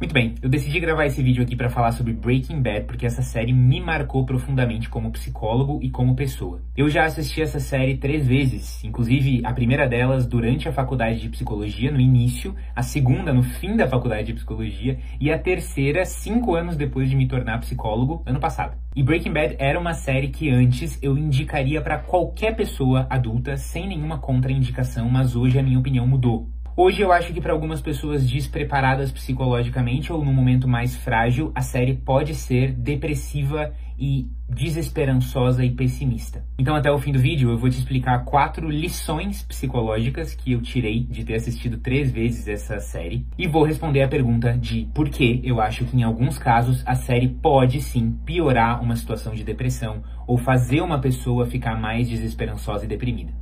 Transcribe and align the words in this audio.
Muito 0.00 0.12
bem, 0.12 0.36
eu 0.40 0.48
decidi 0.48 0.78
gravar 0.78 1.06
esse 1.06 1.20
vídeo 1.20 1.42
aqui 1.42 1.56
para 1.56 1.68
falar 1.68 1.90
sobre 1.90 2.12
Breaking 2.12 2.62
Bad 2.62 2.84
porque 2.86 3.04
essa 3.04 3.20
série 3.20 3.52
me 3.52 3.80
marcou 3.80 4.24
profundamente 4.24 4.88
como 4.88 5.10
psicólogo 5.10 5.80
e 5.82 5.90
como 5.90 6.14
pessoa. 6.14 6.62
Eu 6.76 6.88
já 6.88 7.04
assisti 7.04 7.42
essa 7.42 7.58
série 7.58 7.96
três 7.96 8.24
vezes, 8.24 8.84
inclusive 8.84 9.40
a 9.44 9.52
primeira 9.52 9.88
delas 9.88 10.24
durante 10.24 10.68
a 10.68 10.72
faculdade 10.72 11.20
de 11.20 11.28
psicologia, 11.28 11.90
no 11.90 11.98
início, 11.98 12.54
a 12.76 12.82
segunda 12.82 13.32
no 13.32 13.42
fim 13.42 13.76
da 13.76 13.88
faculdade 13.88 14.28
de 14.28 14.34
psicologia 14.34 15.00
e 15.20 15.32
a 15.32 15.38
terceira 15.38 16.04
cinco 16.04 16.54
anos 16.54 16.76
depois 16.76 17.10
de 17.10 17.16
me 17.16 17.26
tornar 17.26 17.58
psicólogo, 17.58 18.22
ano 18.24 18.38
passado. 18.38 18.78
E 18.94 19.02
Breaking 19.02 19.32
Bad 19.32 19.56
era 19.58 19.80
uma 19.80 19.94
série 19.94 20.28
que 20.28 20.48
antes 20.48 20.96
eu 21.02 21.18
indicaria 21.18 21.80
para 21.80 21.98
qualquer 21.98 22.54
pessoa 22.54 23.04
adulta 23.10 23.56
sem 23.56 23.88
nenhuma 23.88 24.18
contraindicação, 24.18 25.10
mas 25.10 25.34
hoje 25.34 25.58
a 25.58 25.62
minha 25.62 25.78
opinião 25.78 26.06
mudou. 26.06 26.48
Hoje 26.80 27.02
eu 27.02 27.10
acho 27.10 27.32
que 27.32 27.40
para 27.40 27.52
algumas 27.52 27.80
pessoas 27.80 28.24
despreparadas 28.24 29.10
psicologicamente 29.10 30.12
ou 30.12 30.24
num 30.24 30.32
momento 30.32 30.68
mais 30.68 30.94
frágil, 30.94 31.50
a 31.52 31.60
série 31.60 31.94
pode 31.94 32.36
ser 32.36 32.70
depressiva 32.70 33.72
e 33.98 34.30
desesperançosa 34.48 35.64
e 35.64 35.72
pessimista. 35.72 36.44
Então 36.56 36.76
até 36.76 36.88
o 36.88 36.96
fim 36.96 37.10
do 37.10 37.18
vídeo 37.18 37.50
eu 37.50 37.58
vou 37.58 37.68
te 37.68 37.76
explicar 37.78 38.24
quatro 38.24 38.70
lições 38.70 39.42
psicológicas 39.42 40.36
que 40.36 40.52
eu 40.52 40.62
tirei 40.62 41.00
de 41.02 41.24
ter 41.24 41.34
assistido 41.34 41.78
três 41.78 42.12
vezes 42.12 42.46
essa 42.46 42.78
série 42.78 43.26
e 43.36 43.48
vou 43.48 43.64
responder 43.64 44.02
a 44.04 44.08
pergunta 44.08 44.56
de 44.56 44.88
por 44.94 45.08
que 45.08 45.40
eu 45.42 45.60
acho 45.60 45.84
que 45.84 45.96
em 45.96 46.04
alguns 46.04 46.38
casos 46.38 46.84
a 46.86 46.94
série 46.94 47.26
pode 47.26 47.80
sim 47.80 48.16
piorar 48.24 48.80
uma 48.80 48.94
situação 48.94 49.34
de 49.34 49.42
depressão 49.42 50.04
ou 50.28 50.38
fazer 50.38 50.80
uma 50.80 51.00
pessoa 51.00 51.44
ficar 51.44 51.74
mais 51.74 52.08
desesperançosa 52.08 52.84
e 52.84 52.88
deprimida. 52.88 53.32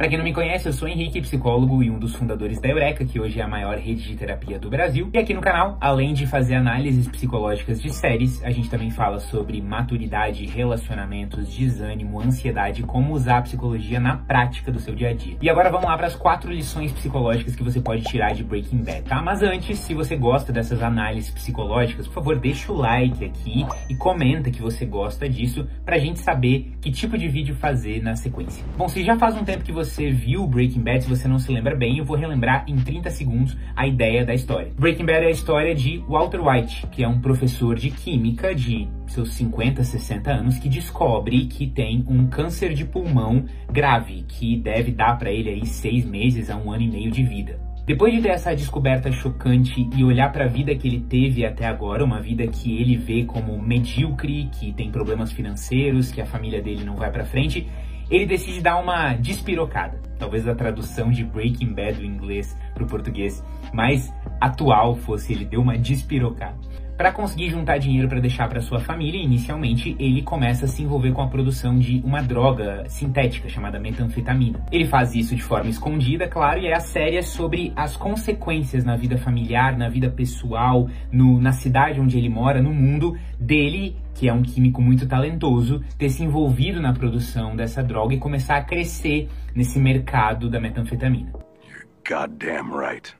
Para 0.00 0.08
quem 0.08 0.16
não 0.16 0.24
me 0.24 0.32
conhece, 0.32 0.66
eu 0.66 0.72
sou 0.72 0.88
Henrique, 0.88 1.20
psicólogo 1.20 1.82
e 1.82 1.90
um 1.90 1.98
dos 1.98 2.14
fundadores 2.14 2.58
da 2.58 2.70
Eureka, 2.70 3.04
que 3.04 3.20
hoje 3.20 3.38
é 3.38 3.42
a 3.42 3.46
maior 3.46 3.76
rede 3.76 4.08
de 4.08 4.16
terapia 4.16 4.58
do 4.58 4.70
Brasil. 4.70 5.10
E 5.12 5.18
aqui 5.18 5.34
no 5.34 5.42
canal, 5.42 5.76
além 5.78 6.14
de 6.14 6.26
fazer 6.26 6.54
análises 6.54 7.06
psicológicas 7.06 7.82
de 7.82 7.92
séries, 7.92 8.42
a 8.42 8.50
gente 8.50 8.70
também 8.70 8.88
fala 8.88 9.20
sobre 9.20 9.60
maturidade, 9.60 10.46
relacionamentos, 10.46 11.54
desânimo, 11.54 12.18
ansiedade, 12.18 12.82
como 12.82 13.12
usar 13.12 13.36
a 13.36 13.42
psicologia 13.42 14.00
na 14.00 14.16
prática 14.16 14.72
do 14.72 14.80
seu 14.80 14.94
dia 14.94 15.10
a 15.10 15.12
dia. 15.12 15.36
E 15.38 15.50
agora 15.50 15.68
vamos 15.68 15.84
lá 15.84 15.98
para 15.98 16.06
as 16.06 16.16
quatro 16.16 16.50
lições 16.50 16.92
psicológicas 16.92 17.54
que 17.54 17.62
você 17.62 17.78
pode 17.78 18.02
tirar 18.04 18.32
de 18.32 18.42
Breaking 18.42 18.82
Bad, 18.82 19.02
tá? 19.02 19.20
Mas 19.20 19.42
antes, 19.42 19.80
se 19.80 19.92
você 19.92 20.16
gosta 20.16 20.50
dessas 20.50 20.82
análises 20.82 21.30
psicológicas, 21.30 22.06
por 22.06 22.14
favor, 22.14 22.38
deixa 22.38 22.72
o 22.72 22.76
like 22.76 23.22
aqui 23.22 23.66
e 23.90 23.94
comenta 23.94 24.50
que 24.50 24.62
você 24.62 24.86
gosta 24.86 25.28
disso 25.28 25.68
pra 25.84 25.98
gente 25.98 26.20
saber 26.20 26.72
que 26.80 26.90
tipo 26.90 27.18
de 27.18 27.28
vídeo 27.28 27.54
fazer 27.54 28.02
na 28.02 28.16
sequência. 28.16 28.64
Bom, 28.78 28.88
se 28.88 29.04
já 29.04 29.18
faz 29.18 29.36
um 29.36 29.44
tempo 29.44 29.62
que 29.62 29.70
você 29.70 29.89
você 29.90 30.10
viu 30.10 30.46
Breaking 30.46 30.82
Bad, 30.82 31.02
se 31.02 31.08
você 31.08 31.26
não 31.26 31.38
se 31.38 31.52
lembra 31.52 31.74
bem, 31.74 31.98
eu 31.98 32.04
vou 32.04 32.16
relembrar 32.16 32.64
em 32.68 32.76
30 32.76 33.10
segundos 33.10 33.56
a 33.74 33.86
ideia 33.86 34.24
da 34.24 34.32
história. 34.32 34.70
Breaking 34.78 35.04
Bad 35.04 35.24
é 35.24 35.28
a 35.28 35.30
história 35.30 35.74
de 35.74 35.98
Walter 36.08 36.40
White, 36.40 36.86
que 36.92 37.02
é 37.02 37.08
um 37.08 37.20
professor 37.20 37.74
de 37.74 37.90
química 37.90 38.54
de 38.54 38.88
seus 39.08 39.32
50, 39.34 39.82
60 39.82 40.30
anos, 40.30 40.58
que 40.58 40.68
descobre 40.68 41.46
que 41.46 41.66
tem 41.66 42.04
um 42.08 42.28
câncer 42.28 42.72
de 42.72 42.84
pulmão 42.84 43.44
grave, 43.70 44.24
que 44.28 44.56
deve 44.56 44.92
dar 44.92 45.18
para 45.18 45.32
ele 45.32 45.50
aí 45.50 45.66
seis 45.66 46.04
meses 46.04 46.48
a 46.50 46.56
um 46.56 46.70
ano 46.70 46.82
e 46.82 46.88
meio 46.88 47.10
de 47.10 47.24
vida. 47.24 47.58
Depois 47.84 48.14
de 48.14 48.22
ter 48.22 48.28
essa 48.28 48.54
descoberta 48.54 49.10
chocante 49.10 49.88
e 49.96 50.04
olhar 50.04 50.30
para 50.30 50.44
a 50.44 50.48
vida 50.48 50.72
que 50.76 50.86
ele 50.86 51.00
teve 51.00 51.44
até 51.44 51.66
agora, 51.66 52.04
uma 52.04 52.20
vida 52.20 52.46
que 52.46 52.80
ele 52.80 52.96
vê 52.96 53.24
como 53.24 53.60
medíocre, 53.60 54.48
que 54.52 54.72
tem 54.72 54.92
problemas 54.92 55.32
financeiros, 55.32 56.12
que 56.12 56.20
a 56.20 56.26
família 56.26 56.62
dele 56.62 56.84
não 56.84 56.94
vai 56.94 57.10
para 57.10 57.24
frente, 57.24 57.66
ele 58.10 58.26
decide 58.26 58.60
dar 58.60 58.78
uma 58.78 59.14
despirocada. 59.14 60.00
Talvez 60.18 60.46
a 60.46 60.54
tradução 60.54 61.10
de 61.10 61.24
Breaking 61.24 61.72
Bad 61.72 61.98
do 61.98 62.04
inglês 62.04 62.56
para 62.74 62.82
o 62.82 62.86
português 62.86 63.42
mais 63.72 64.12
atual 64.40 64.96
fosse 64.96 65.32
ele 65.32 65.44
deu 65.44 65.62
uma 65.62 65.78
despirocada. 65.78 66.58
Para 67.00 67.12
conseguir 67.12 67.48
juntar 67.48 67.78
dinheiro 67.78 68.10
para 68.10 68.20
deixar 68.20 68.46
para 68.46 68.60
sua 68.60 68.78
família, 68.78 69.18
inicialmente 69.18 69.96
ele 69.98 70.20
começa 70.20 70.66
a 70.66 70.68
se 70.68 70.82
envolver 70.82 71.12
com 71.12 71.22
a 71.22 71.28
produção 71.28 71.78
de 71.78 72.02
uma 72.04 72.20
droga 72.20 72.84
sintética 72.90 73.48
chamada 73.48 73.80
metanfetamina. 73.80 74.62
Ele 74.70 74.84
faz 74.84 75.14
isso 75.14 75.34
de 75.34 75.42
forma 75.42 75.70
escondida, 75.70 76.28
claro, 76.28 76.60
e 76.60 76.66
é 76.66 76.74
a 76.74 76.80
série 76.80 77.22
sobre 77.22 77.72
as 77.74 77.96
consequências 77.96 78.84
na 78.84 78.96
vida 78.96 79.16
familiar, 79.16 79.78
na 79.78 79.88
vida 79.88 80.10
pessoal, 80.10 80.90
no, 81.10 81.40
na 81.40 81.52
cidade 81.52 81.98
onde 81.98 82.18
ele 82.18 82.28
mora, 82.28 82.60
no 82.60 82.70
mundo 82.70 83.16
dele 83.38 83.96
que 84.14 84.28
é 84.28 84.32
um 84.34 84.42
químico 84.42 84.82
muito 84.82 85.08
talentoso, 85.08 85.82
ter 85.96 86.10
se 86.10 86.22
envolvido 86.22 86.82
na 86.82 86.92
produção 86.92 87.56
dessa 87.56 87.82
droga 87.82 88.12
e 88.14 88.18
começar 88.18 88.58
a 88.58 88.62
crescer 88.62 89.26
nesse 89.54 89.78
mercado 89.78 90.50
da 90.50 90.60
metanfetamina. 90.60 91.32
You're 91.66 91.86
goddamn 92.06 92.70
right. 92.78 93.14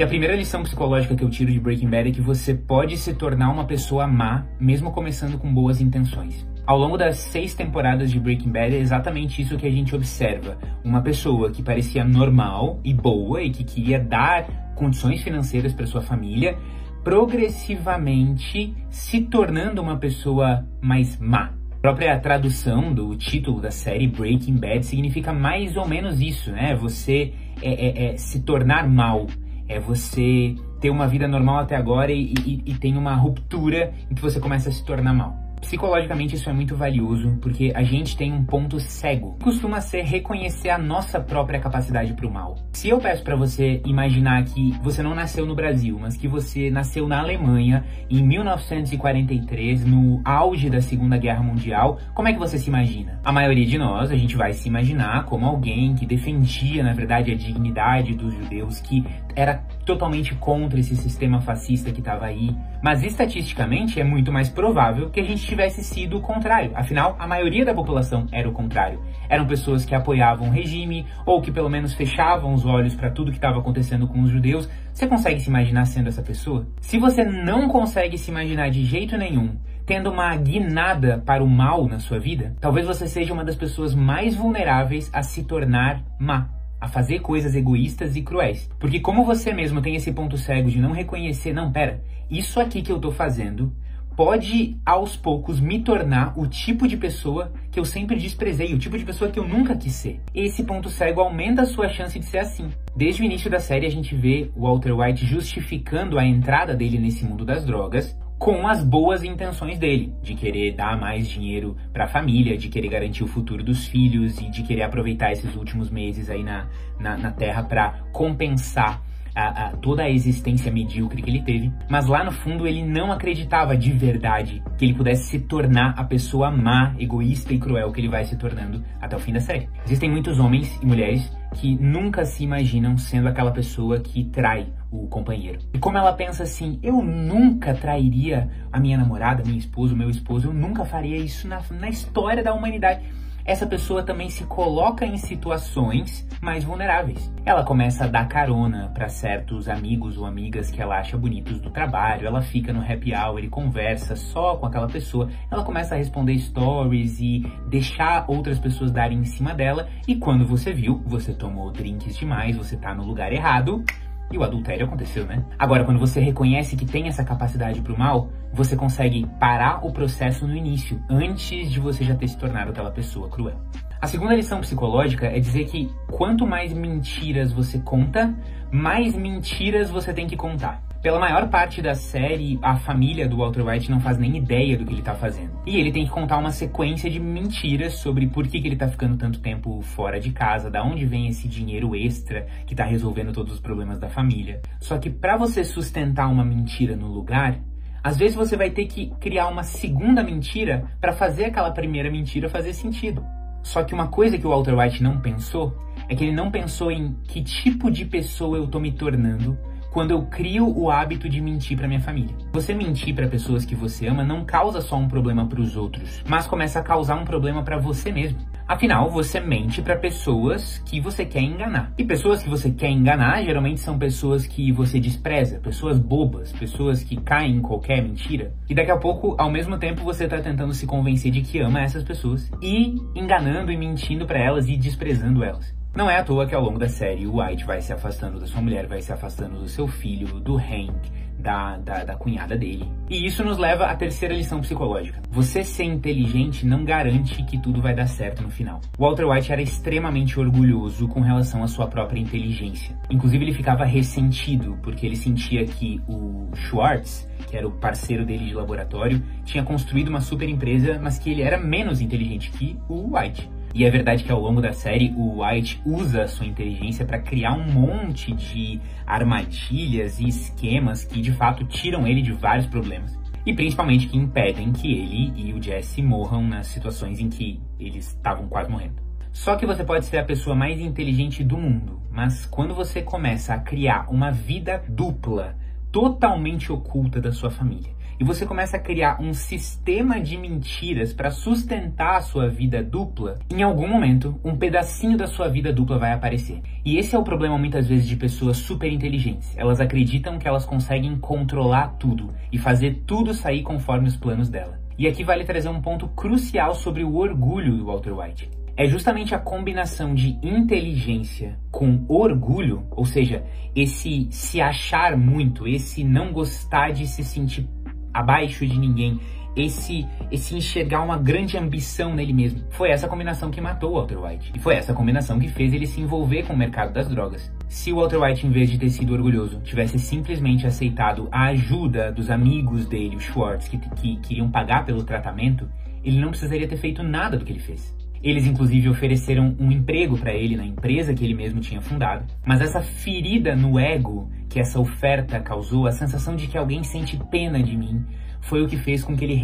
E 0.00 0.02
a 0.02 0.06
primeira 0.06 0.34
lição 0.34 0.62
psicológica 0.62 1.14
que 1.14 1.22
eu 1.22 1.28
tiro 1.28 1.52
de 1.52 1.60
Breaking 1.60 1.90
Bad 1.90 2.08
é 2.08 2.10
que 2.10 2.22
você 2.22 2.54
pode 2.54 2.96
se 2.96 3.12
tornar 3.12 3.50
uma 3.50 3.66
pessoa 3.66 4.06
má, 4.06 4.46
mesmo 4.58 4.92
começando 4.92 5.36
com 5.36 5.52
boas 5.52 5.78
intenções. 5.78 6.48
Ao 6.66 6.78
longo 6.78 6.96
das 6.96 7.18
seis 7.18 7.52
temporadas 7.52 8.10
de 8.10 8.18
Breaking 8.18 8.48
Bad 8.50 8.74
é 8.74 8.78
exatamente 8.78 9.42
isso 9.42 9.58
que 9.58 9.66
a 9.66 9.70
gente 9.70 9.94
observa. 9.94 10.56
Uma 10.82 11.02
pessoa 11.02 11.50
que 11.50 11.62
parecia 11.62 12.02
normal 12.02 12.80
e 12.82 12.94
boa 12.94 13.42
e 13.42 13.50
que 13.50 13.62
queria 13.62 14.00
dar 14.00 14.72
condições 14.74 15.22
financeiras 15.22 15.74
para 15.74 15.84
sua 15.84 16.00
família, 16.00 16.56
progressivamente 17.04 18.74
se 18.88 19.20
tornando 19.20 19.82
uma 19.82 19.98
pessoa 19.98 20.66
mais 20.80 21.18
má. 21.20 21.52
A 21.72 21.80
própria 21.82 22.18
tradução 22.18 22.94
do 22.94 23.14
título 23.16 23.60
da 23.60 23.70
série 23.70 24.06
Breaking 24.06 24.56
Bad 24.56 24.86
significa 24.86 25.30
mais 25.30 25.76
ou 25.76 25.86
menos 25.86 26.22
isso, 26.22 26.50
né? 26.52 26.74
Você 26.76 27.34
é, 27.60 27.70
é, 27.70 28.14
é 28.14 28.16
se 28.16 28.40
tornar 28.40 28.88
mal 28.88 29.26
é 29.70 29.78
você 29.78 30.56
ter 30.80 30.90
uma 30.90 31.06
vida 31.06 31.28
normal 31.28 31.58
até 31.58 31.76
agora 31.76 32.10
e, 32.12 32.34
e, 32.44 32.62
e 32.66 32.74
tem 32.74 32.96
uma 32.96 33.14
ruptura 33.14 33.94
em 34.10 34.14
que 34.14 34.20
você 34.20 34.40
começa 34.40 34.68
a 34.68 34.72
se 34.72 34.84
tornar 34.84 35.14
mal. 35.14 35.39
Psicologicamente 35.60 36.36
isso 36.36 36.48
é 36.48 36.52
muito 36.52 36.76
valioso 36.76 37.38
porque 37.40 37.72
a 37.74 37.82
gente 37.82 38.16
tem 38.16 38.32
um 38.32 38.44
ponto 38.44 38.80
cego. 38.80 39.36
Costuma 39.42 39.80
ser 39.80 40.02
reconhecer 40.02 40.70
a 40.70 40.78
nossa 40.78 41.20
própria 41.20 41.60
capacidade 41.60 42.12
para 42.14 42.26
o 42.26 42.32
mal. 42.32 42.56
Se 42.72 42.88
eu 42.88 42.98
peço 42.98 43.22
para 43.22 43.36
você 43.36 43.80
imaginar 43.84 44.44
que 44.44 44.72
você 44.82 45.02
não 45.02 45.14
nasceu 45.14 45.46
no 45.46 45.54
Brasil, 45.54 45.98
mas 46.00 46.16
que 46.16 46.26
você 46.26 46.70
nasceu 46.70 47.06
na 47.06 47.20
Alemanha 47.20 47.84
em 48.08 48.22
1943, 48.22 49.84
no 49.84 50.20
auge 50.24 50.70
da 50.70 50.80
Segunda 50.80 51.16
Guerra 51.16 51.42
Mundial, 51.42 51.98
como 52.14 52.28
é 52.28 52.32
que 52.32 52.38
você 52.38 52.58
se 52.58 52.68
imagina? 52.68 53.20
A 53.24 53.32
maioria 53.32 53.66
de 53.66 53.78
nós, 53.78 54.10
a 54.10 54.16
gente 54.16 54.36
vai 54.36 54.52
se 54.52 54.68
imaginar 54.68 55.24
como 55.24 55.46
alguém 55.46 55.94
que 55.94 56.06
defendia, 56.06 56.82
na 56.82 56.92
verdade, 56.92 57.32
a 57.32 57.36
dignidade 57.36 58.14
dos 58.14 58.32
judeus, 58.34 58.80
que 58.80 59.04
era 59.34 59.62
totalmente 59.84 60.34
contra 60.34 60.78
esse 60.78 60.96
sistema 60.96 61.40
fascista 61.40 61.90
que 61.90 62.00
estava 62.00 62.26
aí. 62.26 62.54
Mas 62.82 63.02
estatisticamente 63.02 64.00
é 64.00 64.04
muito 64.04 64.32
mais 64.32 64.48
provável 64.48 65.10
que 65.10 65.20
a 65.20 65.24
gente 65.24 65.46
tivesse 65.50 65.82
sido 65.82 66.16
o 66.16 66.20
contrário. 66.20 66.70
Afinal, 66.74 67.16
a 67.18 67.26
maioria 67.26 67.64
da 67.64 67.74
população 67.74 68.26
era 68.30 68.48
o 68.48 68.52
contrário. 68.52 69.02
Eram 69.28 69.46
pessoas 69.46 69.84
que 69.84 69.94
apoiavam 69.94 70.48
o 70.48 70.52
regime 70.52 71.04
ou 71.26 71.42
que 71.42 71.50
pelo 71.50 71.68
menos 71.68 71.92
fechavam 71.92 72.54
os 72.54 72.64
olhos 72.64 72.94
para 72.94 73.10
tudo 73.10 73.32
que 73.32 73.36
estava 73.36 73.58
acontecendo 73.58 74.06
com 74.06 74.22
os 74.22 74.30
judeus. 74.30 74.68
Você 74.92 75.08
consegue 75.08 75.40
se 75.40 75.48
imaginar 75.48 75.86
sendo 75.86 76.08
essa 76.08 76.22
pessoa? 76.22 76.66
Se 76.80 76.98
você 76.98 77.24
não 77.24 77.68
consegue 77.68 78.16
se 78.16 78.30
imaginar 78.30 78.70
de 78.70 78.84
jeito 78.84 79.16
nenhum 79.16 79.56
tendo 79.84 80.08
uma 80.08 80.36
guinada 80.36 81.20
para 81.26 81.42
o 81.42 81.48
mal 81.48 81.88
na 81.88 81.98
sua 81.98 82.20
vida, 82.20 82.54
talvez 82.60 82.86
você 82.86 83.08
seja 83.08 83.32
uma 83.32 83.44
das 83.44 83.56
pessoas 83.56 83.92
mais 83.92 84.36
vulneráveis 84.36 85.10
a 85.12 85.20
se 85.20 85.42
tornar 85.42 86.00
má 86.16 86.48
a 86.80 86.88
fazer 86.88 87.18
coisas 87.18 87.54
egoístas 87.54 88.16
e 88.16 88.22
cruéis. 88.22 88.70
Porque 88.78 89.00
como 89.00 89.24
você 89.24 89.52
mesmo 89.52 89.82
tem 89.82 89.96
esse 89.96 90.12
ponto 90.12 90.38
cego 90.38 90.70
de 90.70 90.80
não 90.80 90.92
reconhecer, 90.92 91.52
não, 91.52 91.70
pera, 91.70 92.02
isso 92.30 92.58
aqui 92.60 92.80
que 92.80 92.90
eu 92.90 93.00
tô 93.00 93.10
fazendo 93.10 93.74
pode 94.20 94.76
aos 94.84 95.16
poucos 95.16 95.58
me 95.58 95.82
tornar 95.82 96.38
o 96.38 96.46
tipo 96.46 96.86
de 96.86 96.94
pessoa 96.94 97.50
que 97.72 97.80
eu 97.80 97.86
sempre 97.86 98.16
desprezei, 98.16 98.74
o 98.74 98.78
tipo 98.78 98.98
de 98.98 99.02
pessoa 99.06 99.30
que 99.30 99.38
eu 99.38 99.48
nunca 99.48 99.74
quis 99.74 99.94
ser. 99.94 100.20
Esse 100.34 100.62
ponto 100.62 100.90
cego 100.90 101.22
aumenta 101.22 101.62
a 101.62 101.64
sua 101.64 101.88
chance 101.88 102.18
de 102.18 102.26
ser 102.26 102.40
assim. 102.40 102.68
Desde 102.94 103.22
o 103.22 103.24
início 103.24 103.50
da 103.50 103.58
série 103.58 103.86
a 103.86 103.90
gente 103.90 104.14
vê 104.14 104.50
Walter 104.54 104.92
White 104.92 105.24
justificando 105.24 106.18
a 106.18 106.26
entrada 106.26 106.76
dele 106.76 106.98
nesse 106.98 107.24
mundo 107.24 107.46
das 107.46 107.64
drogas, 107.64 108.14
com 108.38 108.68
as 108.68 108.84
boas 108.84 109.24
intenções 109.24 109.78
dele, 109.78 110.12
de 110.22 110.34
querer 110.34 110.74
dar 110.74 111.00
mais 111.00 111.26
dinheiro 111.26 111.74
para 111.90 112.04
a 112.04 112.08
família, 112.08 112.58
de 112.58 112.68
querer 112.68 112.88
garantir 112.88 113.24
o 113.24 113.26
futuro 113.26 113.64
dos 113.64 113.86
filhos 113.86 114.38
e 114.38 114.50
de 114.50 114.62
querer 114.64 114.82
aproveitar 114.82 115.32
esses 115.32 115.56
últimos 115.56 115.88
meses 115.88 116.28
aí 116.28 116.44
na, 116.44 116.68
na, 116.98 117.16
na 117.16 117.30
Terra 117.30 117.62
para 117.62 118.02
compensar 118.12 119.02
a, 119.34 119.66
a, 119.66 119.70
toda 119.76 120.02
a 120.02 120.10
existência 120.10 120.70
medíocre 120.70 121.22
que 121.22 121.30
ele 121.30 121.42
teve, 121.42 121.72
mas 121.88 122.06
lá 122.06 122.24
no 122.24 122.32
fundo 122.32 122.66
ele 122.66 122.84
não 122.84 123.12
acreditava 123.12 123.76
de 123.76 123.92
verdade 123.92 124.62
que 124.76 124.84
ele 124.84 124.94
pudesse 124.94 125.24
se 125.24 125.38
tornar 125.40 125.94
a 125.96 126.04
pessoa 126.04 126.50
má, 126.50 126.94
egoísta 126.98 127.52
e 127.52 127.58
cruel 127.58 127.92
que 127.92 128.00
ele 128.00 128.08
vai 128.08 128.24
se 128.24 128.36
tornando 128.36 128.82
até 129.00 129.16
o 129.16 129.20
fim 129.20 129.32
da 129.32 129.40
série. 129.40 129.68
Existem 129.84 130.10
muitos 130.10 130.38
homens 130.38 130.78
e 130.82 130.86
mulheres 130.86 131.30
que 131.54 131.76
nunca 131.76 132.24
se 132.24 132.44
imaginam 132.44 132.96
sendo 132.96 133.28
aquela 133.28 133.50
pessoa 133.50 133.98
que 134.00 134.24
trai 134.24 134.68
o 134.90 135.06
companheiro. 135.08 135.58
E 135.74 135.78
como 135.78 135.98
ela 135.98 136.12
pensa 136.12 136.44
assim, 136.44 136.78
eu 136.82 137.02
nunca 137.02 137.74
trairia 137.74 138.48
a 138.72 138.78
minha 138.78 138.96
namorada, 138.96 139.42
minha 139.44 139.58
esposa, 139.58 139.94
o 139.94 139.96
meu 139.96 140.10
esposo, 140.10 140.48
eu 140.48 140.52
nunca 140.52 140.84
faria 140.84 141.16
isso 141.16 141.48
na, 141.48 141.60
na 141.70 141.88
história 141.88 142.42
da 142.42 142.52
humanidade. 142.54 143.02
Essa 143.44 143.66
pessoa 143.66 144.02
também 144.02 144.28
se 144.28 144.44
coloca 144.44 145.04
em 145.04 145.16
situações 145.16 146.26
mais 146.40 146.64
vulneráveis. 146.64 147.32
Ela 147.44 147.64
começa 147.64 148.04
a 148.04 148.08
dar 148.08 148.28
carona 148.28 148.90
para 148.94 149.08
certos 149.08 149.68
amigos 149.68 150.16
ou 150.16 150.26
amigas 150.26 150.70
que 150.70 150.80
ela 150.80 150.98
acha 150.98 151.16
bonitos 151.16 151.60
do 151.60 151.70
trabalho, 151.70 152.26
ela 152.26 152.42
fica 152.42 152.72
no 152.72 152.80
happy 152.80 153.14
hour 153.14 153.42
e 153.42 153.48
conversa 153.48 154.16
só 154.16 154.56
com 154.56 154.66
aquela 154.66 154.86
pessoa, 154.86 155.28
ela 155.50 155.64
começa 155.64 155.94
a 155.94 155.98
responder 155.98 156.38
stories 156.38 157.20
e 157.20 157.44
deixar 157.68 158.24
outras 158.28 158.58
pessoas 158.58 158.90
darem 158.90 159.18
em 159.18 159.24
cima 159.24 159.54
dela, 159.54 159.88
e 160.06 160.16
quando 160.16 160.46
você 160.46 160.72
viu, 160.72 161.02
você 161.06 161.32
tomou 161.32 161.70
drinks 161.70 162.16
demais, 162.16 162.56
você 162.56 162.76
tá 162.76 162.94
no 162.94 163.04
lugar 163.04 163.32
errado, 163.32 163.84
e 164.30 164.38
o 164.38 164.44
adultério 164.44 164.86
aconteceu, 164.86 165.26
né? 165.26 165.44
Agora, 165.58 165.84
quando 165.84 165.98
você 165.98 166.20
reconhece 166.20 166.76
que 166.76 166.86
tem 166.86 167.08
essa 167.08 167.24
capacidade 167.24 167.80
pro 167.80 167.98
mal, 167.98 168.30
você 168.52 168.76
consegue 168.76 169.26
parar 169.38 169.84
o 169.84 169.92
processo 169.92 170.46
no 170.46 170.56
início, 170.56 171.02
antes 171.08 171.70
de 171.70 171.80
você 171.80 172.04
já 172.04 172.14
ter 172.14 172.28
se 172.28 172.38
tornado 172.38 172.70
aquela 172.70 172.90
pessoa 172.90 173.28
cruel. 173.28 173.60
A 174.00 174.06
segunda 174.06 174.34
lição 174.34 174.60
psicológica 174.60 175.26
é 175.26 175.38
dizer 175.38 175.66
que 175.66 175.90
quanto 176.08 176.46
mais 176.46 176.72
mentiras 176.72 177.52
você 177.52 177.78
conta, 177.80 178.34
mais 178.70 179.14
mentiras 179.14 179.90
você 179.90 180.14
tem 180.14 180.26
que 180.26 180.36
contar. 180.36 180.82
Pela 181.02 181.18
maior 181.18 181.48
parte 181.48 181.80
da 181.80 181.94
série, 181.94 182.58
a 182.60 182.76
família 182.76 183.26
do 183.26 183.38
Walter 183.38 183.66
White 183.66 183.90
não 183.90 184.00
faz 184.00 184.18
nem 184.18 184.36
ideia 184.36 184.76
do 184.76 184.84
que 184.84 184.92
ele 184.92 185.00
tá 185.00 185.14
fazendo. 185.14 185.52
E 185.64 185.80
ele 185.80 185.90
tem 185.90 186.04
que 186.04 186.10
contar 186.10 186.36
uma 186.36 186.50
sequência 186.50 187.08
de 187.10 187.18
mentiras 187.18 187.94
sobre 187.94 188.26
por 188.26 188.46
que, 188.46 188.60
que 188.60 188.68
ele 188.68 188.76
tá 188.76 188.86
ficando 188.86 189.16
tanto 189.16 189.40
tempo 189.40 189.80
fora 189.80 190.20
de 190.20 190.30
casa, 190.30 190.70
da 190.70 190.84
onde 190.84 191.06
vem 191.06 191.26
esse 191.26 191.48
dinheiro 191.48 191.96
extra 191.96 192.46
que 192.66 192.74
tá 192.74 192.84
resolvendo 192.84 193.32
todos 193.32 193.54
os 193.54 193.60
problemas 193.60 193.98
da 193.98 194.10
família. 194.10 194.60
Só 194.78 194.98
que 194.98 195.08
para 195.08 195.38
você 195.38 195.64
sustentar 195.64 196.30
uma 196.30 196.44
mentira 196.44 196.94
no 196.94 197.06
lugar, 197.06 197.58
às 198.04 198.18
vezes 198.18 198.36
você 198.36 198.54
vai 198.54 198.68
ter 198.68 198.84
que 198.84 199.10
criar 199.18 199.48
uma 199.48 199.62
segunda 199.62 200.22
mentira 200.22 200.84
para 201.00 201.14
fazer 201.14 201.46
aquela 201.46 201.70
primeira 201.70 202.10
mentira 202.10 202.46
fazer 202.46 202.74
sentido. 202.74 203.24
Só 203.62 203.82
que 203.82 203.94
uma 203.94 204.08
coisa 204.08 204.36
que 204.36 204.46
o 204.46 204.50
Walter 204.50 204.78
White 204.78 205.02
não 205.02 205.18
pensou 205.18 205.74
é 206.10 206.14
que 206.14 206.24
ele 206.24 206.36
não 206.36 206.50
pensou 206.50 206.90
em 206.90 207.14
que 207.24 207.42
tipo 207.42 207.90
de 207.90 208.04
pessoa 208.04 208.58
eu 208.58 208.66
tô 208.66 208.78
me 208.78 208.92
tornando 208.92 209.56
quando 209.90 210.12
eu 210.12 210.22
crio 210.22 210.68
o 210.68 210.90
hábito 210.90 211.28
de 211.28 211.40
mentir 211.40 211.76
para 211.76 211.88
minha 211.88 212.00
família. 212.00 212.34
Você 212.52 212.72
mentir 212.74 213.14
para 213.14 213.28
pessoas 213.28 213.64
que 213.64 213.74
você 213.74 214.06
ama 214.06 214.24
não 214.24 214.44
causa 214.44 214.80
só 214.80 214.96
um 214.96 215.08
problema 215.08 215.46
para 215.46 215.60
os 215.60 215.76
outros, 215.76 216.22
mas 216.28 216.46
começa 216.46 216.78
a 216.78 216.82
causar 216.82 217.16
um 217.16 217.24
problema 217.24 217.62
para 217.62 217.78
você 217.78 218.12
mesmo. 218.12 218.38
Afinal, 218.70 219.10
você 219.10 219.40
mente 219.40 219.82
para 219.82 219.96
pessoas 219.96 220.78
que 220.86 221.00
você 221.00 221.24
quer 221.24 221.40
enganar. 221.40 221.92
E 221.98 222.04
pessoas 222.04 222.40
que 222.40 222.48
você 222.48 222.70
quer 222.70 222.88
enganar 222.88 223.42
geralmente 223.42 223.80
são 223.80 223.98
pessoas 223.98 224.46
que 224.46 224.70
você 224.70 225.00
despreza, 225.00 225.58
pessoas 225.58 225.98
bobas, 225.98 226.52
pessoas 226.52 227.02
que 227.02 227.16
caem 227.16 227.56
em 227.56 227.60
qualquer 227.60 228.00
mentira. 228.00 228.54
E 228.68 228.74
daqui 228.74 228.92
a 228.92 228.96
pouco, 228.96 229.34
ao 229.36 229.50
mesmo 229.50 229.76
tempo, 229.76 230.04
você 230.04 230.28
tá 230.28 230.38
tentando 230.38 230.72
se 230.72 230.86
convencer 230.86 231.32
de 231.32 231.40
que 231.42 231.58
ama 231.58 231.80
essas 231.80 232.04
pessoas 232.04 232.48
e 232.62 232.94
enganando 233.12 233.72
e 233.72 233.76
mentindo 233.76 234.24
para 234.24 234.38
elas 234.38 234.68
e 234.68 234.76
desprezando 234.76 235.42
elas. 235.42 235.79
Não 235.92 236.08
é 236.08 236.18
à 236.18 236.22
toa 236.22 236.46
que 236.46 236.54
ao 236.54 236.62
longo 236.62 236.78
da 236.78 236.88
série 236.88 237.26
o 237.26 237.40
White 237.40 237.64
vai 237.64 237.80
se 237.80 237.92
afastando 237.92 238.38
da 238.38 238.46
sua 238.46 238.62
mulher, 238.62 238.86
vai 238.86 239.02
se 239.02 239.12
afastando 239.12 239.58
do 239.58 239.68
seu 239.68 239.88
filho, 239.88 240.38
do 240.38 240.56
Hank, 240.56 241.10
da, 241.36 241.78
da, 241.78 242.04
da, 242.04 242.14
cunhada 242.14 242.56
dele. 242.56 242.88
E 243.08 243.26
isso 243.26 243.42
nos 243.42 243.58
leva 243.58 243.86
à 243.86 243.96
terceira 243.96 244.32
lição 244.32 244.60
psicológica. 244.60 245.20
Você 245.30 245.64
ser 245.64 245.84
inteligente 245.84 246.64
não 246.64 246.84
garante 246.84 247.42
que 247.42 247.58
tudo 247.58 247.82
vai 247.82 247.92
dar 247.92 248.06
certo 248.06 248.40
no 248.40 248.50
final. 248.50 248.80
Walter 248.96 249.28
White 249.28 249.50
era 249.50 249.60
extremamente 249.60 250.38
orgulhoso 250.38 251.08
com 251.08 251.20
relação 251.20 251.64
à 251.64 251.66
sua 251.66 251.88
própria 251.88 252.20
inteligência. 252.20 252.96
Inclusive, 253.10 253.44
ele 253.44 253.52
ficava 253.52 253.84
ressentido 253.84 254.78
porque 254.82 255.04
ele 255.04 255.16
sentia 255.16 255.64
que 255.64 256.00
o 256.06 256.50
Schwartz, 256.54 257.28
que 257.48 257.56
era 257.56 257.66
o 257.66 257.72
parceiro 257.72 258.24
dele 258.24 258.46
de 258.46 258.54
laboratório, 258.54 259.20
tinha 259.44 259.64
construído 259.64 260.08
uma 260.08 260.20
super 260.20 260.48
empresa, 260.48 261.00
mas 261.02 261.18
que 261.18 261.30
ele 261.30 261.42
era 261.42 261.58
menos 261.58 262.00
inteligente 262.00 262.52
que 262.52 262.78
o 262.88 263.16
White. 263.16 263.50
E 263.72 263.84
é 263.84 263.90
verdade 263.90 264.24
que 264.24 264.32
ao 264.32 264.40
longo 264.40 264.60
da 264.60 264.72
série 264.72 265.14
o 265.16 265.42
White 265.42 265.80
usa 265.84 266.24
a 266.24 266.28
sua 266.28 266.46
inteligência 266.46 267.04
para 267.04 267.20
criar 267.20 267.52
um 267.52 267.70
monte 267.70 268.32
de 268.32 268.80
armadilhas 269.06 270.18
e 270.18 270.26
esquemas 270.26 271.04
que 271.04 271.20
de 271.20 271.32
fato 271.32 271.64
tiram 271.64 272.06
ele 272.06 272.20
de 272.20 272.32
vários 272.32 272.66
problemas. 272.66 273.18
E 273.46 273.54
principalmente 273.54 274.08
que 274.08 274.18
impedem 274.18 274.72
que 274.72 274.92
ele 274.92 275.32
e 275.36 275.54
o 275.54 275.62
Jesse 275.62 276.02
morram 276.02 276.46
nas 276.46 276.66
situações 276.66 277.20
em 277.20 277.28
que 277.28 277.60
eles 277.78 278.08
estavam 278.08 278.48
quase 278.48 278.68
morrendo. 278.68 279.00
Só 279.32 279.56
que 279.56 279.64
você 279.64 279.84
pode 279.84 280.04
ser 280.06 280.18
a 280.18 280.24
pessoa 280.24 280.56
mais 280.56 280.80
inteligente 280.80 281.44
do 281.44 281.56
mundo, 281.56 282.02
mas 282.10 282.44
quando 282.46 282.74
você 282.74 283.00
começa 283.00 283.54
a 283.54 283.60
criar 283.60 284.10
uma 284.10 284.30
vida 284.30 284.82
dupla, 284.88 285.56
totalmente 285.92 286.72
oculta 286.72 287.20
da 287.20 287.32
sua 287.32 287.50
família, 287.50 287.92
e 288.20 288.24
você 288.24 288.44
começa 288.44 288.76
a 288.76 288.80
criar 288.80 289.18
um 289.18 289.32
sistema 289.32 290.20
de 290.20 290.36
mentiras 290.36 291.10
para 291.10 291.30
sustentar 291.30 292.18
a 292.18 292.20
sua 292.20 292.48
vida 292.48 292.82
dupla, 292.82 293.38
em 293.50 293.62
algum 293.62 293.88
momento, 293.88 294.38
um 294.44 294.54
pedacinho 294.54 295.16
da 295.16 295.26
sua 295.26 295.48
vida 295.48 295.72
dupla 295.72 295.98
vai 295.98 296.12
aparecer. 296.12 296.60
E 296.84 296.98
esse 296.98 297.16
é 297.16 297.18
o 297.18 297.24
problema 297.24 297.56
muitas 297.56 297.88
vezes 297.88 298.06
de 298.06 298.16
pessoas 298.16 298.58
super 298.58 298.92
inteligentes. 298.92 299.56
Elas 299.56 299.80
acreditam 299.80 300.38
que 300.38 300.46
elas 300.46 300.66
conseguem 300.66 301.16
controlar 301.16 301.96
tudo 301.98 302.34
e 302.52 302.58
fazer 302.58 303.04
tudo 303.06 303.32
sair 303.32 303.62
conforme 303.62 304.08
os 304.08 304.18
planos 304.18 304.50
dela. 304.50 304.78
E 304.98 305.08
aqui 305.08 305.24
vale 305.24 305.44
trazer 305.44 305.70
um 305.70 305.80
ponto 305.80 306.06
crucial 306.08 306.74
sobre 306.74 307.02
o 307.02 307.16
orgulho 307.16 307.74
do 307.74 307.86
Walter 307.86 308.12
White. 308.12 308.50
É 308.76 308.86
justamente 308.86 309.34
a 309.34 309.38
combinação 309.38 310.14
de 310.14 310.38
inteligência 310.42 311.58
com 311.70 312.04
orgulho, 312.08 312.86
ou 312.90 313.04
seja, 313.04 313.44
esse 313.74 314.28
se 314.30 314.60
achar 314.60 315.16
muito, 315.16 315.66
esse 315.66 316.02
não 316.02 316.32
gostar 316.32 316.90
de 316.90 317.06
se 317.06 317.22
sentir 317.22 317.68
abaixo 318.12 318.66
de 318.66 318.78
ninguém, 318.78 319.20
esse 319.56 320.06
esse 320.30 320.56
enxergar 320.56 321.02
uma 321.02 321.18
grande 321.18 321.58
ambição 321.58 322.14
nele 322.14 322.32
mesmo. 322.32 322.62
Foi 322.70 322.90
essa 322.90 323.08
combinação 323.08 323.50
que 323.50 323.60
matou 323.60 323.90
o 323.90 323.94
Walter 323.94 324.18
White. 324.18 324.52
E 324.54 324.60
foi 324.60 324.74
essa 324.74 324.94
combinação 324.94 325.40
que 325.40 325.48
fez 325.48 325.74
ele 325.74 325.86
se 325.86 326.00
envolver 326.00 326.44
com 326.44 326.52
o 326.52 326.56
mercado 326.56 326.92
das 326.92 327.08
drogas. 327.08 327.52
Se 327.68 327.92
o 327.92 327.96
Walter 327.96 328.22
White, 328.22 328.46
em 328.46 328.50
vez 328.50 328.70
de 328.70 328.78
ter 328.78 328.90
sido 328.90 329.12
orgulhoso, 329.12 329.60
tivesse 329.62 329.98
simplesmente 329.98 330.66
aceitado 330.66 331.28
a 331.32 331.48
ajuda 331.48 332.12
dos 332.12 332.30
amigos 332.30 332.86
dele, 332.86 333.16
os 333.16 333.24
Schwartz, 333.24 333.68
que, 333.68 333.78
que 333.78 334.16
queriam 334.18 334.50
pagar 334.50 334.84
pelo 334.84 335.02
tratamento, 335.02 335.68
ele 336.04 336.20
não 336.20 336.30
precisaria 336.30 336.68
ter 336.68 336.76
feito 336.76 337.02
nada 337.02 337.36
do 337.36 337.44
que 337.44 337.52
ele 337.52 337.58
fez. 337.58 337.94
Eles, 338.22 338.46
inclusive, 338.46 338.88
ofereceram 338.88 339.56
um 339.58 339.72
emprego 339.72 340.16
para 340.16 340.34
ele 340.34 340.54
na 340.54 340.64
empresa 340.64 341.14
que 341.14 341.24
ele 341.24 341.34
mesmo 341.34 341.60
tinha 341.60 341.80
fundado. 341.80 342.24
Mas 342.44 342.60
essa 342.60 342.80
ferida 342.82 343.56
no 343.56 343.78
ego 343.78 344.30
que 344.50 344.58
essa 344.60 344.80
oferta 344.80 345.40
causou, 345.40 345.86
a 345.86 345.92
sensação 345.92 346.34
de 346.34 346.48
que 346.48 346.58
alguém 346.58 346.82
sente 346.82 347.16
pena 347.30 347.62
de 347.62 347.76
mim, 347.76 348.04
foi 348.40 348.62
o 348.62 348.68
que 348.68 348.76
fez 348.76 349.04
com 349.04 349.16
que 349.16 349.24
ele 349.24 349.34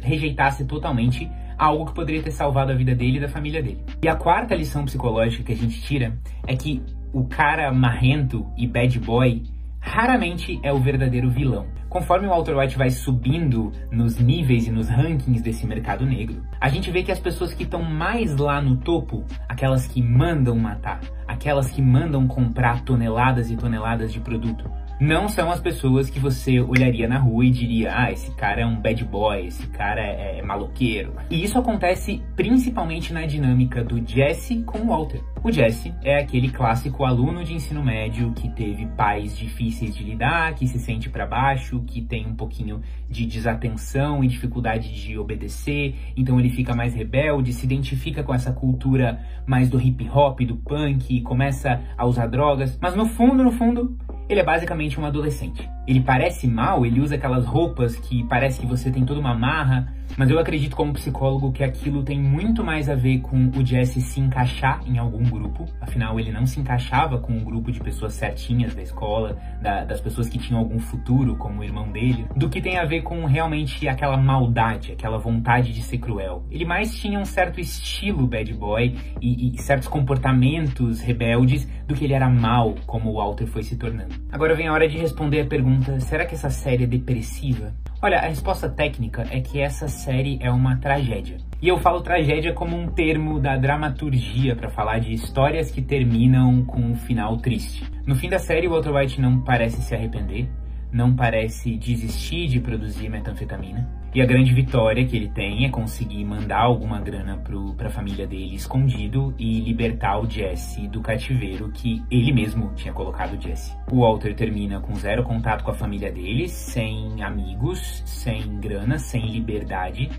rejeitasse 0.00 0.64
totalmente 0.66 1.28
algo 1.58 1.86
que 1.86 1.94
poderia 1.94 2.22
ter 2.22 2.32
salvado 2.32 2.70
a 2.70 2.74
vida 2.74 2.94
dele 2.94 3.16
e 3.16 3.20
da 3.20 3.28
família 3.28 3.62
dele. 3.62 3.82
E 4.02 4.08
a 4.08 4.14
quarta 4.14 4.54
lição 4.54 4.84
psicológica 4.84 5.42
que 5.42 5.52
a 5.52 5.56
gente 5.56 5.80
tira 5.80 6.18
é 6.46 6.54
que 6.54 6.82
o 7.12 7.24
cara 7.24 7.72
marrento 7.72 8.46
e 8.56 8.66
bad 8.66 8.98
boy 9.00 9.42
raramente 9.80 10.60
é 10.62 10.72
o 10.72 10.78
verdadeiro 10.78 11.28
vilão. 11.30 11.66
Conforme 11.88 12.26
o 12.26 12.30
Walter 12.30 12.56
White 12.56 12.78
vai 12.78 12.88
subindo 12.88 13.70
nos 13.90 14.18
níveis 14.18 14.66
e 14.66 14.70
nos 14.70 14.88
rankings 14.88 15.42
desse 15.42 15.66
mercado 15.66 16.06
negro, 16.06 16.42
a 16.58 16.68
gente 16.68 16.90
vê 16.90 17.02
que 17.02 17.12
as 17.12 17.20
pessoas 17.20 17.52
que 17.52 17.64
estão 17.64 17.82
mais 17.82 18.34
lá 18.36 18.62
no 18.62 18.76
topo, 18.76 19.24
aquelas 19.48 19.86
que 19.86 20.00
mandam 20.00 20.56
matar, 20.56 21.00
aquelas 21.32 21.70
que 21.70 21.82
mandam 21.82 22.26
comprar 22.26 22.82
toneladas 22.82 23.50
e 23.50 23.56
toneladas 23.56 24.12
de 24.12 24.20
produto, 24.20 24.70
não 25.02 25.28
são 25.28 25.50
as 25.50 25.60
pessoas 25.60 26.08
que 26.08 26.20
você 26.20 26.60
olharia 26.60 27.08
na 27.08 27.18
rua 27.18 27.44
e 27.44 27.50
diria: 27.50 27.92
ah, 27.92 28.12
esse 28.12 28.30
cara 28.36 28.60
é 28.60 28.66
um 28.66 28.80
bad 28.80 29.04
boy, 29.04 29.46
esse 29.46 29.66
cara 29.66 30.00
é, 30.00 30.38
é 30.38 30.42
maloqueiro. 30.42 31.14
E 31.28 31.42
isso 31.42 31.58
acontece 31.58 32.22
principalmente 32.36 33.12
na 33.12 33.26
dinâmica 33.26 33.82
do 33.82 34.00
Jesse 34.06 34.62
com 34.62 34.78
o 34.78 34.86
Walter. 34.86 35.20
O 35.42 35.50
Jesse 35.50 35.92
é 36.04 36.20
aquele 36.20 36.48
clássico 36.50 37.04
aluno 37.04 37.42
de 37.42 37.52
ensino 37.52 37.82
médio 37.82 38.32
que 38.32 38.48
teve 38.50 38.86
pais 38.86 39.36
difíceis 39.36 39.96
de 39.96 40.04
lidar, 40.04 40.54
que 40.54 40.68
se 40.68 40.78
sente 40.78 41.10
para 41.10 41.26
baixo, 41.26 41.82
que 41.84 42.00
tem 42.00 42.24
um 42.24 42.36
pouquinho 42.36 42.80
de 43.10 43.26
desatenção 43.26 44.22
e 44.22 44.28
dificuldade 44.28 44.94
de 44.94 45.18
obedecer, 45.18 45.96
então 46.16 46.38
ele 46.38 46.48
fica 46.48 46.76
mais 46.76 46.94
rebelde, 46.94 47.52
se 47.52 47.66
identifica 47.66 48.22
com 48.22 48.32
essa 48.32 48.52
cultura 48.52 49.20
mais 49.44 49.68
do 49.68 49.80
hip 49.80 50.08
hop, 50.08 50.40
do 50.42 50.56
punk, 50.56 51.20
começa 51.22 51.82
a 51.98 52.06
usar 52.06 52.28
drogas, 52.28 52.78
mas 52.80 52.94
no 52.94 53.06
fundo, 53.06 53.42
no 53.42 53.50
fundo, 53.50 53.98
ele 54.28 54.40
é 54.40 54.44
basicamente 54.44 54.98
um 54.98 55.04
adolescente. 55.04 55.68
Ele 55.86 56.00
parece 56.00 56.46
mal, 56.46 56.86
ele 56.86 57.00
usa 57.00 57.16
aquelas 57.16 57.44
roupas 57.44 57.96
que 57.96 58.24
parece 58.24 58.60
que 58.60 58.66
você 58.66 58.90
tem 58.90 59.04
toda 59.04 59.20
uma 59.20 59.34
marra, 59.34 59.92
mas 60.16 60.30
eu 60.30 60.38
acredito 60.38 60.76
como 60.76 60.92
psicólogo 60.92 61.52
que 61.52 61.64
aquilo 61.64 62.02
tem 62.02 62.20
muito 62.20 62.62
mais 62.62 62.88
a 62.88 62.94
ver 62.94 63.20
com 63.20 63.50
o 63.56 63.64
Jesse 63.64 64.00
se 64.00 64.20
encaixar 64.20 64.80
em 64.86 64.98
algum 64.98 65.22
grupo. 65.22 65.66
Afinal, 65.80 66.20
ele 66.20 66.30
não 66.30 66.44
se 66.44 66.60
encaixava 66.60 67.18
com 67.18 67.32
um 67.32 67.42
grupo 67.42 67.72
de 67.72 67.80
pessoas 67.80 68.12
certinhas 68.12 68.74
da 68.74 68.82
escola, 68.82 69.38
da, 69.62 69.84
das 69.84 70.00
pessoas 70.00 70.28
que 70.28 70.38
tinham 70.38 70.60
algum 70.60 70.78
futuro, 70.78 71.36
como 71.36 71.60
o 71.60 71.64
irmão 71.64 71.90
dele, 71.90 72.26
do 72.36 72.48
que 72.48 72.60
tem 72.60 72.78
a 72.78 72.84
ver 72.84 73.02
com 73.02 73.24
realmente 73.24 73.88
aquela 73.88 74.16
maldade, 74.16 74.92
aquela 74.92 75.18
vontade 75.18 75.72
de 75.72 75.82
ser 75.82 75.98
cruel. 75.98 76.44
Ele 76.50 76.64
mais 76.64 76.94
tinha 76.94 77.18
um 77.18 77.24
certo 77.24 77.58
estilo 77.58 78.26
bad 78.26 78.52
boy 78.52 78.94
e, 79.20 79.54
e 79.54 79.62
certos 79.62 79.88
comportamentos 79.88 81.00
rebeldes 81.00 81.66
do 81.86 81.94
que 81.94 82.04
ele 82.04 82.14
era 82.14 82.28
mal, 82.28 82.74
como 82.86 83.10
o 83.10 83.14
Walter 83.14 83.46
foi 83.46 83.62
se 83.62 83.76
tornando. 83.76 84.14
Agora 84.30 84.54
vem 84.54 84.68
a 84.68 84.72
hora 84.72 84.88
de 84.88 84.98
responder 84.98 85.40
a 85.40 85.46
pergunta 85.46 85.71
pergunta: 85.72 86.00
será 86.00 86.26
que 86.26 86.34
essa 86.34 86.50
série 86.50 86.84
é 86.84 86.86
depressiva? 86.86 87.72
Olha, 88.00 88.18
a 88.18 88.28
resposta 88.28 88.68
técnica 88.68 89.24
é 89.30 89.40
que 89.40 89.60
essa 89.60 89.88
série 89.88 90.38
é 90.40 90.50
uma 90.50 90.76
tragédia. 90.76 91.38
E 91.60 91.68
eu 91.68 91.78
falo 91.78 92.00
tragédia 92.00 92.52
como 92.52 92.76
um 92.76 92.88
termo 92.88 93.38
da 93.38 93.56
dramaturgia 93.56 94.56
para 94.56 94.68
falar 94.68 94.98
de 94.98 95.12
histórias 95.12 95.70
que 95.70 95.80
terminam 95.80 96.64
com 96.64 96.80
um 96.80 96.96
final 96.96 97.36
triste. 97.36 97.84
No 98.04 98.16
fim 98.16 98.28
da 98.28 98.38
série, 98.38 98.66
o 98.66 98.70
Walter 98.70 98.92
White 98.92 99.20
não 99.20 99.40
parece 99.40 99.80
se 99.82 99.94
arrepender, 99.94 100.48
não 100.92 101.14
parece 101.14 101.76
desistir 101.76 102.48
de 102.48 102.58
produzir 102.58 103.08
metanfetamina. 103.08 104.01
E 104.14 104.20
a 104.20 104.26
grande 104.26 104.52
vitória 104.52 105.06
que 105.06 105.16
ele 105.16 105.28
tem 105.28 105.64
é 105.64 105.70
conseguir 105.70 106.22
mandar 106.22 106.60
alguma 106.60 107.00
grana 107.00 107.42
para 107.78 107.86
a 107.86 107.90
família 107.90 108.26
dele 108.26 108.54
escondido 108.54 109.34
e 109.38 109.58
libertar 109.60 110.20
o 110.20 110.28
Jesse 110.28 110.86
do 110.86 111.00
cativeiro 111.00 111.70
que 111.72 112.02
ele 112.10 112.30
mesmo 112.30 112.74
tinha 112.74 112.92
colocado 112.92 113.38
o 113.38 113.40
Jesse. 113.40 113.74
O 113.90 114.00
Walter 114.00 114.34
termina 114.34 114.80
com 114.80 114.94
zero 114.96 115.22
contato 115.22 115.64
com 115.64 115.70
a 115.70 115.74
família 115.74 116.12
dele, 116.12 116.46
sem 116.46 117.22
amigos, 117.22 118.02
sem 118.04 118.60
grana, 118.60 118.98
sem 118.98 119.30
liberdade. 119.30 120.10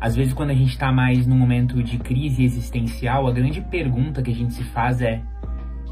Às 0.00 0.16
vezes, 0.16 0.34
quando 0.34 0.50
a 0.50 0.54
gente 0.54 0.70
está 0.70 0.90
mais 0.90 1.24
num 1.24 1.38
momento 1.38 1.80
de 1.84 1.98
crise 1.98 2.42
existencial, 2.42 3.28
a 3.28 3.32
grande 3.32 3.60
pergunta 3.60 4.22
que 4.22 4.32
a 4.32 4.34
gente 4.34 4.54
se 4.54 4.64
faz 4.64 5.00
é: 5.00 5.22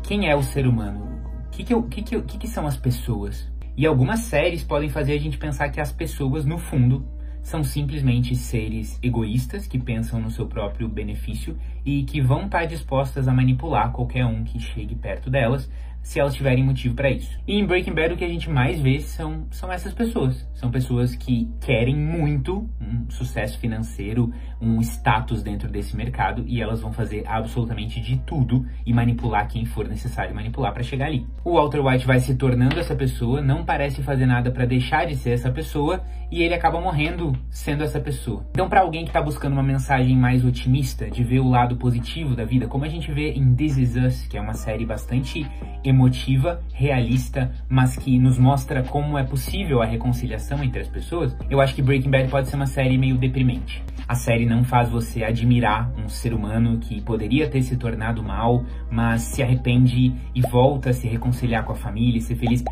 quem 0.03 0.29
é 0.29 0.35
o 0.35 0.43
ser 0.43 0.67
humano? 0.67 1.23
O 1.47 1.51
que, 1.51 1.63
que, 1.63 1.83
que, 1.83 2.03
que, 2.03 2.23
que, 2.23 2.39
que 2.39 2.49
são 2.49 2.67
as 2.67 2.77
pessoas? 2.77 3.49
E 3.77 3.87
algumas 3.87 4.21
séries 4.21 4.65
podem 4.65 4.89
fazer 4.89 5.13
a 5.13 5.21
gente 5.21 5.39
pensar 5.39 5.69
que 5.69 5.81
as 5.81 5.93
pessoas, 5.93 6.45
no 6.45 6.59
fundo, 6.59 7.07
são 7.45 7.63
simplesmente 7.63 8.35
seres 8.35 8.99
egoístas 9.03 9.67
que 9.67 9.79
pensam 9.79 10.19
no 10.19 10.31
seu 10.31 10.47
próprio 10.47 10.89
benefício 10.89 11.57
e 11.85 12.03
que 12.03 12.19
vão 12.19 12.47
estar 12.47 12.65
dispostas 12.65 13.29
a 13.29 13.35
manipular 13.35 13.93
qualquer 13.93 14.25
um 14.25 14.43
que 14.43 14.59
chegue 14.59 14.95
perto 14.95 15.29
delas, 15.29 15.71
se 16.05 16.21
elas 16.21 16.35
tiverem 16.35 16.63
motivo 16.63 16.95
para 16.95 17.11
isso. 17.11 17.37
E 17.49 17.59
em 17.59 17.67
Breaking 17.67 17.95
Bad 17.95 18.15
o 18.15 18.17
que 18.17 18.25
a 18.25 18.29
gente 18.29 18.49
mais 18.49 18.79
vê 18.79 19.01
são, 19.01 19.47
são 19.51 19.73
essas 19.73 19.93
pessoas. 19.95 20.47
São 20.55 20.71
pessoas 20.71 21.17
que 21.17 21.51
querem 21.61 21.97
muito 21.97 22.69
um 22.81 23.11
sucesso 23.11 23.59
financeiro, 23.59 24.33
um 24.61 24.81
status 24.81 25.43
dentro 25.43 25.69
desse 25.69 25.97
mercado 25.97 26.45
e 26.47 26.61
elas 26.61 26.81
vão 26.81 26.93
fazer 26.93 27.25
absolutamente 27.27 28.01
de 28.01 28.19
tudo 28.19 28.67
e 28.85 28.93
manipular 28.93 29.49
quem 29.49 29.65
for 29.65 29.89
necessário 29.89 30.35
manipular 30.35 30.73
para 30.73 30.83
chegar 30.83 31.07
ali. 31.07 31.27
O 31.43 31.55
Walter 31.55 31.81
White 31.81 32.07
vai 32.07 32.21
se 32.21 32.35
tornando 32.35 32.79
essa 32.79 32.95
pessoa, 32.95 33.41
não 33.41 33.65
parece 33.65 34.03
fazer 34.03 34.27
nada 34.27 34.51
para 34.51 34.67
deixar 34.67 35.07
de 35.07 35.17
ser 35.17 35.31
essa 35.31 35.51
pessoa 35.51 36.05
e 36.31 36.43
ele 36.43 36.55
acaba 36.55 36.81
morrendo 36.81 37.33
sendo 37.49 37.83
essa 37.83 38.01
pessoa. 38.01 38.47
Então, 38.51 38.69
para 38.69 38.81
alguém 38.81 39.05
que 39.05 39.11
está 39.11 39.23
buscando 39.23 39.55
uma 39.55 39.63
mensagem 39.63 40.17
mais 40.17 40.45
otimista, 40.45 41.11
de 41.11 41.23
ver 41.23 41.41
o 41.41 41.49
lado 41.49 41.77
positivo 41.77 42.35
da 42.35 42.45
vida, 42.45 42.67
como 42.67 42.85
a 42.85 42.89
gente 42.89 43.11
vê 43.11 43.33
em 43.33 43.55
This 43.55 43.79
Is 43.79 43.97
Us, 43.97 44.27
que 44.27 44.37
é 44.37 44.41
uma 44.41 44.55
série 44.55 44.85
bastante 44.85 45.47
emotiva, 45.95 46.61
realista, 46.73 47.51
mas 47.69 47.97
que 47.97 48.19
nos 48.19 48.37
mostra 48.39 48.83
como 48.83 49.17
é 49.17 49.23
possível 49.23 49.81
a 49.81 49.87
reconciliação 49.87 50.63
entre 50.63 50.81
as 50.81 50.89
pessoas, 50.89 51.35
eu 51.49 51.61
acho 51.61 51.75
que 51.75 51.81
Breaking 51.81 52.11
Bad 52.11 52.29
pode 52.29 52.49
ser 52.49 52.57
uma 52.57 52.67
série 52.67 52.99
meio 52.99 53.17
deprimente. 53.17 53.83
A 54.07 54.15
série 54.15 54.45
não 54.45 54.65
faz 54.65 54.91
você 54.91 55.25
admirar 55.25 55.91
um 55.97 56.09
ser 56.09 56.35
humano 56.35 56.79
que 56.79 57.01
poderia 57.01 57.49
ter 57.49 57.63
se 57.63 57.77
tornado 57.77 58.23
mal, 58.23 58.65
mas 58.91 59.23
se 59.23 59.43
arrepende 59.43 60.15
e 60.35 60.43
volta 60.43 60.91
a 60.91 60.93
se 60.93 61.09
reconciliar 61.09 61.65
com 61.65 61.73
a 61.73 61.77
família 61.77 62.19
e 62.19 62.23
ser 62.23 62.37
feliz. 62.37 62.63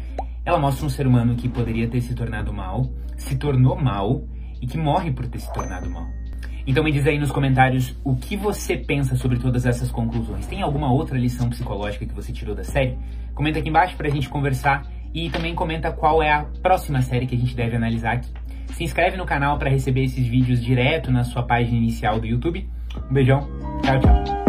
Ela 0.45 0.59
mostra 0.59 0.85
um 0.85 0.91
ser 0.91 1.07
humano 1.07 1.35
que 1.35 1.49
poderia 1.49 1.89
ter 1.89 2.01
se 2.01 2.15
tornado 2.15 2.53
mal, 2.53 2.91
se 3.17 3.37
tornou 3.37 3.81
mal 3.81 4.25
e 4.61 4.67
que 4.67 4.77
morre 4.77 5.11
por 5.11 5.27
ter 5.27 5.39
se 5.39 5.53
tornado 5.55 5.89
mal. 5.89 6.22
Então 6.67 6.85
me 6.85 6.93
diz 6.93 7.07
aí 7.07 7.19
nos 7.19 7.33
comentários 7.33 7.97
o 8.05 8.15
que 8.15 8.37
você 8.37 8.77
pensa 8.77 9.17
sobre 9.17 9.39
todas 9.39 9.67
essas 9.67 9.91
conclusões. 9.91 10.47
Tem 10.47 10.63
alguma 10.63 10.93
outra 10.93 11.19
lição 11.19 11.49
psicológica 11.49 12.07
que 12.07 12.15
você 12.15 12.33
tirou 12.33 12.55
da 12.55 12.65
série? 12.65 12.97
Comenta 13.35 13.59
aqui 13.59 13.69
embaixo 13.69 13.97
pra 13.97 14.09
gente 14.09 14.29
conversar 14.29 14.87
e 15.15 15.29
também 15.31 15.55
comenta 15.55 15.91
qual 15.93 16.23
é 16.23 16.33
a 16.33 16.45
próxima 16.63 17.03
série 17.03 17.27
que 17.27 17.35
a 17.35 17.39
gente 17.39 17.55
deve 17.55 17.77
analisar 17.77 18.15
aqui. 18.15 18.31
Se 18.75 18.85
inscreve 18.85 19.17
no 19.17 19.27
canal 19.27 19.59
para 19.59 19.69
receber 19.69 20.05
esses 20.05 20.27
vídeos 20.27 20.63
direto 20.63 21.11
na 21.11 21.25
sua 21.25 21.43
página 21.43 21.77
inicial 21.77 22.19
do 22.19 22.27
YouTube. 22.27 22.69
Um 23.11 23.13
beijão, 23.13 23.49
tchau, 23.83 23.99
tchau. 24.01 24.42